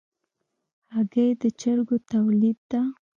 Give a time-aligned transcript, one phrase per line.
[0.93, 2.81] هګۍ د چرګو تولید ده.